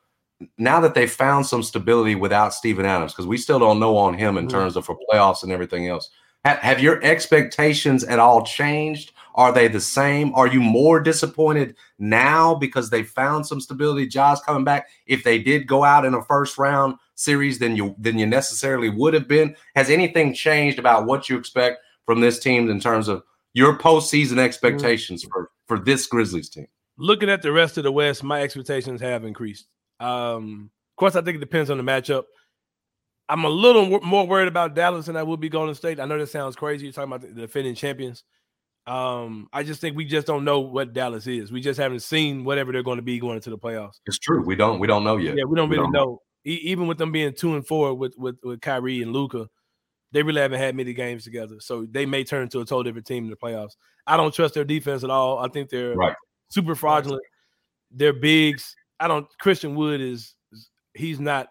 now 0.57 0.79
that 0.79 0.93
they've 0.93 1.11
found 1.11 1.45
some 1.45 1.63
stability 1.63 2.15
without 2.15 2.53
Steven 2.53 2.85
Adams, 2.85 3.11
because 3.11 3.27
we 3.27 3.37
still 3.37 3.59
don't 3.59 3.79
know 3.79 3.97
on 3.97 4.13
him 4.13 4.37
in 4.37 4.45
mm-hmm. 4.45 4.57
terms 4.57 4.75
of 4.75 4.85
for 4.85 4.97
playoffs 5.11 5.43
and 5.43 5.51
everything 5.51 5.87
else. 5.87 6.09
Have, 6.45 6.59
have 6.59 6.79
your 6.79 7.03
expectations 7.03 8.03
at 8.03 8.19
all 8.19 8.43
changed? 8.43 9.11
Are 9.35 9.51
they 9.51 9.67
the 9.67 9.79
same? 9.79 10.33
Are 10.35 10.47
you 10.47 10.59
more 10.59 10.99
disappointed 10.99 11.75
now 11.97 12.55
because 12.55 12.89
they 12.89 13.03
found 13.03 13.45
some 13.45 13.61
stability? 13.61 14.07
Ja's 14.07 14.41
coming 14.41 14.63
back. 14.63 14.87
If 15.05 15.23
they 15.23 15.39
did 15.39 15.67
go 15.67 15.83
out 15.83 16.05
in 16.05 16.13
a 16.13 16.23
first 16.23 16.57
round 16.57 16.95
series, 17.15 17.59
than 17.59 17.75
you 17.75 17.95
than 17.99 18.17
you 18.17 18.25
necessarily 18.25 18.89
would 18.89 19.13
have 19.13 19.27
been. 19.27 19.55
Has 19.75 19.89
anything 19.89 20.33
changed 20.33 20.79
about 20.79 21.05
what 21.05 21.29
you 21.29 21.37
expect 21.37 21.81
from 22.05 22.21
this 22.21 22.39
team 22.39 22.69
in 22.69 22.79
terms 22.79 23.07
of 23.07 23.23
your 23.53 23.77
postseason 23.77 24.37
expectations 24.37 25.23
mm-hmm. 25.23 25.31
for 25.31 25.51
for 25.67 25.79
this 25.79 26.07
Grizzlies 26.07 26.49
team? 26.49 26.67
Looking 26.97 27.29
at 27.29 27.41
the 27.41 27.51
rest 27.51 27.77
of 27.77 27.83
the 27.83 27.91
West, 27.91 28.23
my 28.23 28.41
expectations 28.41 29.01
have 29.01 29.23
increased. 29.23 29.67
Um, 29.99 30.71
of 30.91 30.95
course, 30.95 31.15
I 31.15 31.21
think 31.21 31.37
it 31.37 31.39
depends 31.39 31.69
on 31.69 31.77
the 31.77 31.83
matchup. 31.83 32.23
I'm 33.29 33.45
a 33.45 33.49
little 33.49 34.01
more 34.01 34.25
worried 34.25 34.47
about 34.47 34.73
Dallas 34.73 35.05
than 35.05 35.15
I 35.15 35.23
would 35.23 35.39
be 35.39 35.49
Golden 35.49 35.75
State. 35.75 35.99
I 35.99 36.05
know 36.05 36.17
that 36.17 36.27
sounds 36.27 36.55
crazy. 36.55 36.85
You're 36.85 36.93
talking 36.93 37.13
about 37.13 37.21
the 37.21 37.41
defending 37.41 37.75
champions. 37.75 38.23
Um, 38.87 39.47
I 39.53 39.61
just 39.61 39.81
think 39.81 39.95
we 39.95 40.03
just 40.03 40.25
don't 40.25 40.43
know 40.43 40.61
what 40.61 40.93
Dallas 40.93 41.27
is. 41.27 41.51
We 41.51 41.61
just 41.61 41.79
haven't 41.79 41.99
seen 41.99 42.43
whatever 42.43 42.71
they're 42.71 42.81
going 42.81 42.97
to 42.97 43.03
be 43.03 43.19
going 43.19 43.35
into 43.35 43.51
the 43.51 43.57
playoffs. 43.57 43.99
It's 44.07 44.17
true. 44.17 44.43
We 44.43 44.55
don't. 44.55 44.79
We 44.79 44.87
don't 44.87 45.03
know 45.03 45.17
yet. 45.17 45.37
Yeah, 45.37 45.43
we 45.43 45.55
don't 45.55 45.69
we 45.69 45.77
really 45.77 45.91
don't 45.91 45.93
know. 45.93 46.21
E- 46.43 46.61
even 46.63 46.87
with 46.87 46.97
them 46.97 47.11
being 47.11 47.33
two 47.33 47.53
and 47.55 47.65
four 47.65 47.93
with 47.93 48.15
with 48.17 48.37
with 48.43 48.61
Kyrie 48.61 49.03
and 49.03 49.13
Luka, 49.13 49.47
they 50.11 50.23
really 50.23 50.41
haven't 50.41 50.59
had 50.59 50.75
many 50.75 50.93
games 50.93 51.23
together. 51.23 51.57
So 51.59 51.85
they 51.89 52.07
may 52.07 52.23
turn 52.23 52.43
into 52.43 52.61
a 52.61 52.65
total 52.65 52.81
different 52.81 53.05
team 53.05 53.25
in 53.25 53.29
the 53.29 53.35
playoffs. 53.35 53.73
I 54.07 54.17
don't 54.17 54.33
trust 54.33 54.55
their 54.55 54.65
defense 54.65 55.03
at 55.03 55.11
all. 55.11 55.37
I 55.37 55.49
think 55.49 55.69
they're 55.69 55.93
right. 55.93 56.15
super 56.49 56.73
fraudulent. 56.73 57.21
They're 57.91 58.13
bigs. 58.13 58.75
I 58.99 59.07
don't. 59.07 59.27
Christian 59.39 59.75
Wood 59.75 60.01
is 60.01 60.33
he's 60.95 61.19
not. 61.19 61.49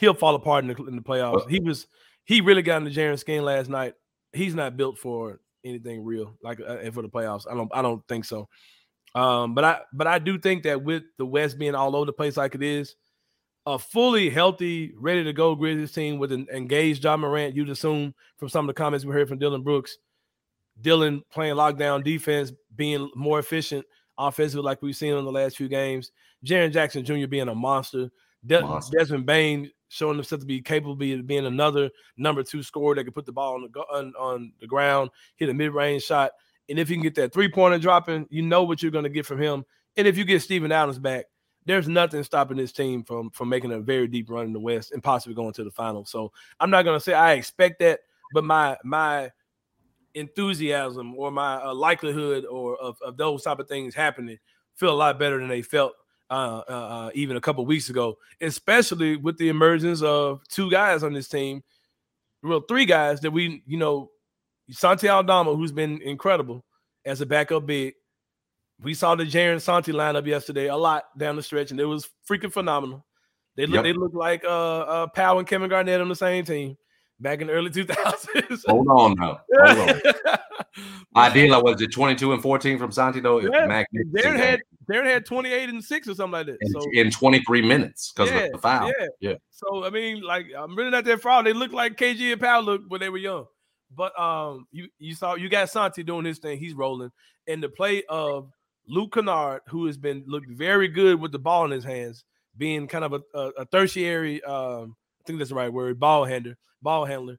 He'll 0.00 0.14
fall 0.14 0.34
apart 0.34 0.64
in 0.64 0.68
the, 0.68 0.84
in 0.84 0.96
the 0.96 1.02
playoffs. 1.02 1.48
He 1.48 1.60
was 1.60 1.86
he 2.24 2.40
really 2.40 2.62
got 2.62 2.82
into 2.82 2.90
Jaren's 2.90 3.20
skin 3.20 3.44
last 3.44 3.68
night. 3.68 3.92
He's 4.32 4.54
not 4.54 4.76
built 4.76 4.98
for 4.98 5.40
anything 5.62 6.02
real 6.02 6.38
like 6.42 6.58
uh, 6.58 6.90
for 6.90 7.02
the 7.02 7.08
playoffs. 7.08 7.46
I 7.50 7.54
don't 7.54 7.70
I 7.74 7.82
don't 7.82 8.02
think 8.08 8.24
so. 8.24 8.48
Um, 9.14 9.54
but 9.54 9.64
I 9.64 9.80
but 9.92 10.06
I 10.06 10.18
do 10.18 10.38
think 10.38 10.62
that 10.62 10.82
with 10.82 11.02
the 11.18 11.26
West 11.26 11.58
being 11.58 11.74
all 11.74 11.94
over 11.94 12.06
the 12.06 12.14
place 12.14 12.38
like 12.38 12.54
it 12.54 12.62
is, 12.62 12.96
a 13.66 13.78
fully 13.78 14.30
healthy, 14.30 14.94
ready 14.96 15.22
to 15.22 15.34
go 15.34 15.54
Grizzlies 15.54 15.92
team 15.92 16.18
with 16.18 16.32
an 16.32 16.46
engaged 16.50 17.04
Ja 17.04 17.18
Morant, 17.18 17.54
you'd 17.54 17.68
assume 17.68 18.14
from 18.38 18.48
some 18.48 18.64
of 18.64 18.74
the 18.74 18.80
comments 18.80 19.04
we 19.04 19.12
heard 19.12 19.28
from 19.28 19.38
Dillon 19.38 19.62
Brooks, 19.62 19.98
Dillon 20.80 21.22
playing 21.30 21.56
lockdown 21.56 22.02
defense, 22.02 22.52
being 22.74 23.10
more 23.14 23.38
efficient 23.38 23.84
offensively 24.16 24.64
like 24.64 24.80
we've 24.80 24.96
seen 24.96 25.14
in 25.14 25.24
the 25.26 25.30
last 25.30 25.58
few 25.58 25.68
games. 25.68 26.10
Jaren 26.44 26.72
Jackson 26.72 27.04
Jr. 27.04 27.26
being 27.26 27.48
a 27.48 27.54
monster. 27.54 28.10
De- 28.46 28.62
monster. 28.62 28.96
Desmond 28.96 29.26
Bane 29.26 29.70
showing 29.90 30.14
himself 30.14 30.40
to 30.40 30.46
be 30.46 30.62
capable 30.62 30.92
of 30.92 31.26
being 31.26 31.46
another 31.46 31.90
number 32.16 32.42
two 32.42 32.62
scorer 32.62 32.94
that 32.94 33.04
can 33.04 33.12
put 33.12 33.26
the 33.26 33.32
ball 33.32 33.54
on 33.54 33.62
the 33.62 33.80
on, 33.80 34.14
on 34.18 34.52
the 34.60 34.66
ground, 34.66 35.10
hit 35.36 35.48
a 35.48 35.54
mid 35.54 35.72
range 35.72 36.04
shot, 36.04 36.30
and 36.68 36.78
if 36.78 36.88
you 36.88 36.96
can 36.96 37.02
get 37.02 37.16
that 37.16 37.32
three 37.32 37.50
pointer 37.50 37.78
dropping, 37.78 38.26
you 38.30 38.42
know 38.42 38.62
what 38.62 38.82
you're 38.82 38.92
going 38.92 39.04
to 39.04 39.10
get 39.10 39.26
from 39.26 39.42
him. 39.42 39.64
And 39.96 40.06
if 40.06 40.16
you 40.16 40.24
get 40.24 40.40
Steven 40.40 40.70
Adams 40.70 41.00
back, 41.00 41.26
there's 41.66 41.88
nothing 41.88 42.22
stopping 42.22 42.56
this 42.56 42.72
team 42.72 43.02
from 43.02 43.30
from 43.30 43.48
making 43.48 43.72
a 43.72 43.80
very 43.80 44.06
deep 44.06 44.30
run 44.30 44.46
in 44.46 44.52
the 44.52 44.60
West 44.60 44.92
and 44.92 45.02
possibly 45.02 45.34
going 45.34 45.52
to 45.54 45.64
the 45.64 45.70
final. 45.70 46.04
So 46.04 46.32
I'm 46.60 46.70
not 46.70 46.84
going 46.84 46.96
to 46.96 47.04
say 47.04 47.12
I 47.12 47.32
expect 47.32 47.80
that, 47.80 48.00
but 48.32 48.44
my 48.44 48.78
my 48.84 49.30
enthusiasm 50.14 51.14
or 51.16 51.30
my 51.30 51.56
uh, 51.56 51.74
likelihood 51.74 52.44
or 52.44 52.76
of, 52.76 52.96
of 53.02 53.16
those 53.16 53.42
type 53.42 53.58
of 53.58 53.68
things 53.68 53.94
happening 53.94 54.38
feel 54.74 54.92
a 54.92 54.94
lot 54.94 55.18
better 55.18 55.38
than 55.38 55.48
they 55.48 55.62
felt 55.62 55.92
uh, 56.30 56.62
uh, 56.68 56.72
uh 56.72 57.10
even 57.14 57.36
a 57.36 57.40
couple 57.40 57.64
weeks 57.66 57.90
ago, 57.90 58.16
especially 58.40 59.16
with 59.16 59.36
the 59.38 59.48
emergence 59.48 60.02
of 60.02 60.46
two 60.48 60.70
guys 60.70 61.02
on 61.02 61.12
this 61.12 61.28
team, 61.28 61.62
well, 62.42 62.62
three 62.68 62.86
guys 62.86 63.20
that 63.20 63.30
we, 63.30 63.62
you 63.66 63.76
know, 63.76 64.10
Santi 64.70 65.08
Aldama, 65.08 65.54
who's 65.54 65.72
been 65.72 66.00
incredible 66.02 66.64
as 67.04 67.20
a 67.20 67.26
backup 67.26 67.66
big, 67.66 67.94
we 68.82 68.94
saw 68.94 69.14
the 69.14 69.24
Jaren 69.24 69.60
Santi 69.60 69.92
lineup 69.92 70.26
yesterday 70.26 70.68
a 70.68 70.76
lot 70.76 71.04
down 71.18 71.36
the 71.36 71.42
stretch, 71.42 71.70
and 71.70 71.80
it 71.80 71.84
was 71.84 72.08
freaking 72.28 72.52
phenomenal. 72.52 73.04
They 73.56 73.66
look, 73.66 73.74
yep. 73.74 73.84
they 73.84 73.92
look 73.92 74.14
like 74.14 74.44
uh, 74.44 74.80
uh, 74.80 75.06
Powell 75.08 75.40
and 75.40 75.48
Kevin 75.48 75.68
Garnett 75.68 76.00
on 76.00 76.08
the 76.08 76.16
same 76.16 76.44
team 76.44 76.78
back 77.20 77.40
in 77.40 77.46
the 77.46 77.52
early 77.52 77.70
2000s. 77.70 78.62
Hold 78.66 78.88
on 78.88 79.14
now. 79.14 79.40
Hold 79.52 79.90
on. 79.90 80.38
Ideal, 81.16 81.62
was 81.62 81.80
it 81.80 81.92
22 81.92 82.32
and 82.32 82.42
14 82.42 82.78
from 82.78 82.92
Santi 82.92 83.20
though? 83.20 83.40
Yeah. 83.40 83.84
Jaren 84.14 84.36
had 84.36 84.60
Jaren 84.90 85.04
had 85.04 85.26
28 85.26 85.68
and 85.68 85.84
6 85.84 86.08
or 86.08 86.14
something 86.14 86.32
like 86.32 86.46
that. 86.46 86.58
In, 86.60 86.72
so, 86.72 86.80
in 86.92 87.10
23 87.10 87.62
minutes 87.62 88.12
because 88.12 88.30
yeah, 88.30 88.38
of 88.38 88.52
the 88.52 88.58
foul. 88.58 88.86
Yeah. 88.98 89.06
yeah. 89.20 89.34
So 89.50 89.84
I 89.84 89.90
mean, 89.90 90.22
like 90.22 90.46
I'm 90.56 90.76
really 90.76 90.90
not 90.90 91.04
that 91.04 91.20
proud. 91.20 91.46
They 91.46 91.52
look 91.52 91.72
like 91.72 91.96
KG 91.96 92.32
and 92.32 92.40
Powell 92.40 92.62
look 92.62 92.82
when 92.88 93.00
they 93.00 93.08
were 93.08 93.18
young. 93.18 93.46
But 93.94 94.18
um 94.18 94.66
you 94.70 94.88
you 94.98 95.14
saw 95.14 95.34
you 95.34 95.48
got 95.48 95.70
Santi 95.70 96.02
doing 96.02 96.24
his 96.24 96.38
thing, 96.38 96.58
he's 96.58 96.74
rolling. 96.74 97.10
And 97.46 97.62
the 97.62 97.68
play 97.68 98.04
of 98.08 98.50
Luke 98.86 99.14
Kennard, 99.14 99.62
who 99.68 99.86
has 99.86 99.96
been 99.96 100.24
looked 100.26 100.50
very 100.50 100.88
good 100.88 101.20
with 101.20 101.32
the 101.32 101.38
ball 101.38 101.64
in 101.64 101.70
his 101.70 101.84
hands, 101.84 102.24
being 102.56 102.86
kind 102.86 103.04
of 103.04 103.12
a, 103.12 103.20
a, 103.34 103.50
a 103.58 103.66
tertiary, 103.66 104.42
um, 104.44 104.96
I 105.20 105.22
think 105.26 105.38
that's 105.38 105.50
the 105.50 105.56
right 105.56 105.72
word, 105.72 106.00
ball 106.00 106.24
handler, 106.24 106.56
ball 106.82 107.04
handler 107.04 107.38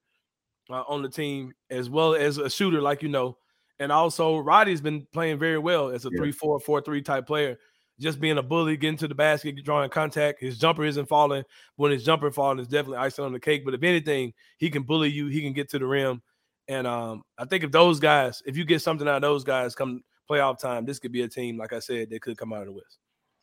uh, 0.69 0.83
on 0.87 1.01
the 1.01 1.09
team, 1.09 1.53
as 1.69 1.89
well 1.89 2.13
as 2.15 2.37
a 2.37 2.49
shooter, 2.49 2.81
like 2.81 3.01
you 3.01 3.09
know. 3.09 3.37
And 3.79 3.91
also, 3.91 4.37
Roddy's 4.37 4.81
been 4.81 5.07
playing 5.11 5.39
very 5.39 5.57
well 5.57 5.89
as 5.89 6.05
a 6.05 6.09
yeah. 6.11 6.19
3 6.19 6.31
4 6.31 6.59
4 6.59 6.81
3 6.81 7.01
type 7.01 7.25
player. 7.25 7.57
Just 7.99 8.19
being 8.19 8.37
a 8.37 8.43
bully, 8.43 8.77
getting 8.77 8.97
to 8.97 9.07
the 9.07 9.15
basket, 9.15 9.63
drawing 9.63 9.89
contact. 9.89 10.39
His 10.39 10.57
jumper 10.57 10.85
isn't 10.85 11.07
falling. 11.07 11.43
When 11.75 11.91
his 11.91 12.03
jumper 12.03 12.31
falling, 12.31 12.59
it's 12.59 12.67
definitely 12.67 12.97
icing 12.97 13.25
on 13.25 13.33
the 13.33 13.39
cake. 13.39 13.63
But 13.63 13.75
if 13.75 13.83
anything, 13.83 14.33
he 14.57 14.69
can 14.69 14.83
bully 14.83 15.09
you. 15.09 15.27
He 15.27 15.41
can 15.41 15.53
get 15.53 15.69
to 15.69 15.79
the 15.79 15.85
rim. 15.85 16.21
And 16.67 16.87
um, 16.87 17.23
I 17.37 17.45
think 17.45 17.63
if 17.63 17.71
those 17.71 17.99
guys, 17.99 18.41
if 18.45 18.57
you 18.57 18.65
get 18.65 18.81
something 18.81 19.07
out 19.07 19.17
of 19.17 19.21
those 19.21 19.43
guys 19.43 19.75
come 19.75 20.01
playoff 20.29 20.59
time, 20.59 20.85
this 20.85 20.99
could 20.99 21.11
be 21.11 21.21
a 21.23 21.27
team, 21.27 21.57
like 21.57 21.73
I 21.73 21.79
said, 21.79 22.09
that 22.09 22.21
could 22.21 22.37
come 22.37 22.53
out 22.53 22.61
of 22.61 22.67
the 22.67 22.73
West. 22.73 22.97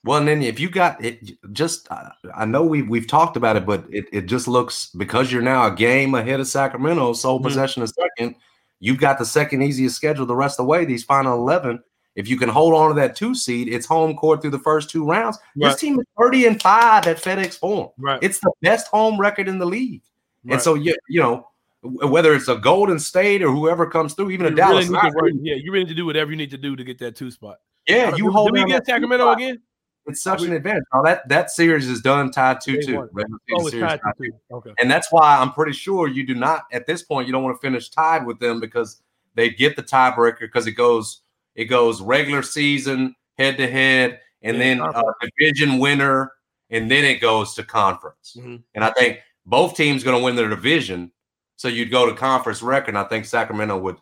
Well, 0.05 0.19
and 0.19 0.29
then 0.29 0.43
if 0.43 0.61
you 0.61 0.71
got 0.71 1.05
it, 1.05 1.33
just 1.53 1.89
I 1.91 2.45
know 2.45 2.65
we 2.65 2.83
we've 2.83 3.07
talked 3.07 3.37
about 3.37 3.57
it, 3.57 3.67
but 3.67 3.85
it, 3.91 4.07
it 4.13 4.27
just 4.27 4.47
looks 4.47 4.91
because 4.97 5.33
you're 5.33 5.43
now 5.43 5.67
a 5.67 5.75
game 5.75 6.15
ahead 6.15 6.41
of 6.41 6.47
Sacramento, 6.47 7.13
sole 7.15 7.39
mm-hmm. 7.39 7.49
possession 7.49 7.83
of 7.83 7.91
second. 7.91 8.37
You've 8.81 8.99
got 8.99 9.19
the 9.19 9.25
second 9.25 9.63
easiest 9.63 9.97
schedule 9.97 10.25
the 10.25 10.37
rest 10.37 10.61
of 10.61 10.65
the 10.65 10.71
way. 10.71 10.85
These 10.85 11.05
final 11.05 11.35
eleven. 11.35 11.83
If 12.15 12.27
you 12.27 12.37
can 12.37 12.49
hold 12.49 12.75
on 12.75 12.89
to 12.89 12.95
that 12.97 13.15
two 13.15 13.35
seed, 13.35 13.69
it's 13.69 13.87
home 13.87 14.17
court 14.17 14.41
through 14.43 14.51
the 14.51 14.59
first 14.59 14.91
two 14.91 15.05
rounds. 15.05 15.39
Right. 15.57 15.71
This 15.71 15.81
team 15.81 16.01
is 16.01 16.07
30 16.19 16.47
and 16.47 16.61
5 16.61 17.07
at 17.07 17.17
FedEx 17.17 17.61
Forum. 17.61 17.91
Right. 17.97 18.19
It's 18.21 18.41
the 18.41 18.51
best 18.61 18.89
home 18.89 19.21
record 19.21 19.47
in 19.47 19.59
the 19.59 19.67
league. 19.67 20.03
Right. 20.43 20.55
And 20.55 20.61
so 20.61 20.75
you, 20.75 20.97
you 21.09 21.21
know, 21.21 21.47
whether 21.83 22.35
it's 22.35 22.49
a 22.49 22.57
Golden 22.57 22.99
State 22.99 23.41
or 23.41 23.53
whoever 23.53 23.89
comes 23.89 24.15
through, 24.15 24.33
even 24.33 24.47
you 24.47 24.53
a 24.53 24.55
Dallas. 24.57 24.89
Really 24.89 25.39
yeah, 25.43 25.55
you 25.55 25.71
really 25.71 25.85
need 25.85 25.91
to 25.91 25.95
do 25.95 26.07
whatever 26.07 26.33
you 26.33 26.37
need 26.37 26.51
to 26.51 26.59
do 26.59 26.75
to 26.75 26.83
get 26.83 26.99
that 26.99 27.15
two 27.15 27.31
spot. 27.31 27.59
Yeah, 27.87 28.15
you 28.17 28.33
hold. 28.33 28.53
Do 28.53 28.63
we 28.65 28.69
get 28.69 28.85
Sacramento 28.85 29.31
again? 29.31 29.61
It's 30.09 30.23
such 30.23 30.41
we, 30.41 30.49
an 30.49 30.53
advantage. 30.55 30.85
Now 30.93 31.03
that 31.03 31.29
that 31.29 31.51
series 31.51 31.89
is 31.89 32.01
done 32.01 32.31
tied 32.31 32.61
two 32.61 32.81
two. 32.81 33.09
Oh, 33.53 33.71
tied 33.71 34.01
two. 34.21 34.31
Okay. 34.51 34.73
And 34.81 34.91
that's 34.91 35.13
why 35.13 35.39
I'm 35.39 35.53
pretty 35.53 35.73
sure 35.73 36.09
you 36.09 36.27
do 36.27 36.35
not 36.35 36.65
at 36.73 36.87
this 36.87 37.03
point. 37.03 37.27
You 37.27 37.33
don't 37.33 37.43
want 37.43 37.57
to 37.57 37.61
finish 37.61 37.89
tied 37.91 38.27
with 38.27 38.41
them 38.41 38.61
because 38.61 39.03
they 39.35 39.51
get 39.51 39.77
the 39.77 39.83
tiebreaker 39.83 40.41
because 40.41 40.67
it 40.67 40.73
goes 40.73 41.23
it 41.55 41.67
goes 41.67 42.01
regular 42.01 42.43
season 42.43 43.15
head 43.37 43.57
to 43.59 43.71
head, 43.71 44.21
and 44.43 44.57
yeah, 44.57 44.63
then 44.63 44.81
uh, 44.81 45.03
division 45.21 45.79
winner, 45.79 46.33
and 46.71 46.91
then 46.91 47.05
it 47.05 47.21
goes 47.21 47.55
to 47.55 47.63
conference. 47.63 48.37
Mm-hmm. 48.39 48.57
And 48.75 48.85
I 48.85 48.91
think 48.91 49.21
both 49.47 49.77
teams 49.77 50.05
going 50.05 50.19
to 50.19 50.25
win 50.25 50.37
their 50.37 50.49
division, 50.49 51.13
so 51.57 51.69
you'd 51.69 51.91
go 51.91 52.07
to 52.07 52.15
conference 52.15 52.63
record. 52.63 52.97
I 52.97 53.05
think 53.05 53.25
Sacramento 53.25 53.79
would 53.79 53.97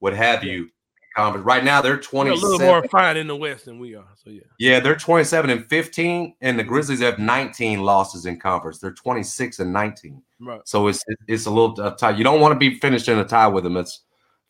would 0.00 0.14
have 0.14 0.42
yeah. 0.42 0.52
you 0.52 0.70
conference. 1.18 1.44
Right 1.44 1.64
now, 1.64 1.82
they're 1.82 1.98
20. 1.98 2.30
A 2.30 2.34
little 2.34 2.58
more 2.60 2.86
fine 2.88 3.16
in 3.16 3.26
the 3.26 3.36
West 3.36 3.64
than 3.64 3.78
we 3.78 3.94
are. 3.94 4.06
So, 4.22 4.30
yeah. 4.30 4.42
Yeah, 4.58 4.80
they're 4.80 4.94
27 4.94 5.50
and 5.50 5.66
15, 5.66 6.36
and 6.40 6.58
the 6.58 6.62
Grizzlies 6.64 7.00
have 7.00 7.18
19 7.18 7.82
losses 7.82 8.24
in 8.24 8.38
conference. 8.38 8.78
They're 8.78 8.92
26 8.92 9.58
and 9.58 9.72
19. 9.72 10.22
Right. 10.40 10.60
So 10.64 10.86
it's 10.86 11.04
it's 11.26 11.46
a 11.46 11.50
little 11.50 11.74
tight. 11.96 12.16
You 12.16 12.24
don't 12.24 12.40
want 12.40 12.52
to 12.52 12.58
be 12.58 12.78
finished 12.78 13.08
in 13.08 13.18
a 13.18 13.24
tie 13.24 13.48
with 13.48 13.64
them. 13.64 13.76
It's 13.76 14.02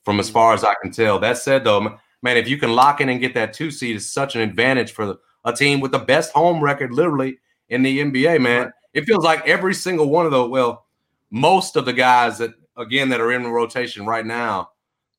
from 0.05 0.21
as 0.21 0.27
mm-hmm. 0.27 0.35
far 0.35 0.55
as 0.55 0.63
I 0.63 0.75
can 0.83 0.93
tell. 0.93 1.19
That 1.19 1.39
said, 1.39 1.65
though, 1.65 1.99
man, 2.23 2.37
if 2.37 2.47
you 2.49 2.59
can 2.59 2.75
lock 2.75 3.01
in 3.01 3.09
and 3.09 3.21
get 3.21 3.35
that 3.35 3.55
two 3.55 3.71
seed, 3.71 3.97
it's 3.97 4.07
such 4.07 4.37
an 4.37 4.43
advantage 4.43 4.93
for 4.93 5.17
a 5.45 5.53
team 5.55 5.81
with 5.81 5.93
the 5.93 5.99
best 5.99 6.33
home 6.33 6.63
record, 6.63 6.93
literally 6.93 7.39
in 7.71 7.83
the 7.83 7.99
NBA. 8.01 8.43
Man, 8.43 8.65
right. 8.65 8.73
it 8.93 9.05
feels 9.05 9.25
like 9.25 9.47
every 9.49 9.73
single 9.73 10.11
one 10.11 10.27
of 10.27 10.33
those. 10.33 10.51
Well, 10.51 10.85
most 11.31 11.77
of 11.77 11.87
the 11.87 11.95
guys 11.95 12.37
that 12.39 12.51
again 12.77 13.09
that 13.09 13.21
are 13.21 13.33
in 13.33 13.43
the 13.43 13.49
rotation 13.49 14.05
right 14.05 14.27
now 14.27 14.71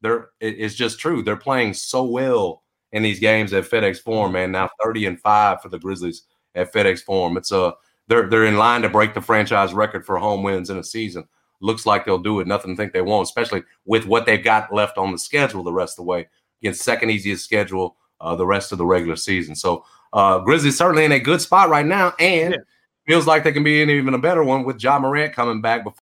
they're 0.02 0.30
it's 0.40 0.76
just 0.76 1.00
true. 1.00 1.24
They're 1.24 1.36
playing 1.36 1.74
so 1.74 2.04
well 2.04 2.64
in 2.92 3.04
these 3.04 3.20
games 3.20 3.54
at 3.54 3.66
FedEx 3.66 4.02
Forum, 4.02 4.34
man. 4.34 4.52
Now 4.52 4.70
30 4.84 5.06
and 5.06 5.20
5 5.20 5.62
for 5.62 5.70
the 5.70 5.80
Grizzlies 5.80 6.24
at 6.56 6.74
FedEx 6.74 7.02
Forum. 7.02 7.38
It's 7.38 7.52
a 7.52 7.74
they're 8.08 8.28
they're 8.28 8.46
in 8.46 8.58
line 8.58 8.82
to 8.82 8.90
break 8.90 9.14
the 9.14 9.22
franchise 9.22 9.74
record 9.74 10.06
for 10.06 10.18
home 10.18 10.44
wins 10.44 10.70
in 10.70 10.78
a 10.78 10.84
season. 10.84 11.28
Looks 11.62 11.86
like 11.86 12.06
they'll 12.06 12.18
do 12.18 12.40
it. 12.40 12.48
Nothing 12.48 12.76
to 12.76 12.78
think 12.82 12.94
they 12.94 13.02
won't, 13.02 13.28
especially 13.28 13.64
with 13.86 14.06
what 14.06 14.26
they've 14.26 14.44
got 14.44 14.74
left 14.74 14.98
on 14.98 15.12
the 15.12 15.18
schedule 15.18 15.64
the 15.64 15.74
rest 15.74 15.94
of 15.94 16.06
the 16.06 16.10
way. 16.10 16.28
Against 16.62 16.82
second 16.82 17.10
easiest 17.10 17.44
schedule 17.44 17.98
uh, 18.22 18.36
the 18.36 18.46
rest 18.46 18.72
of 18.72 18.78
the 18.78 18.86
regular 18.86 19.16
season. 19.16 19.56
So 19.56 19.86
uh, 20.14 20.40
Grizzlies 20.40 20.78
certainly 20.78 21.06
in 21.06 21.12
a 21.12 21.20
good 21.20 21.42
spot 21.42 21.70
right 21.70 21.86
now, 21.86 22.14
and 22.20 22.54
yeah. 22.54 22.60
feels 23.06 23.28
like 23.28 23.44
they 23.44 23.52
can 23.52 23.64
be 23.64 23.82
in 23.82 23.90
even 23.90 24.14
a 24.14 24.20
better 24.20 24.44
one 24.44 24.64
with 24.64 24.82
Ja 24.82 25.00
Morant 25.00 25.34
coming 25.34 25.62
back 25.62 25.84
before 25.84 25.90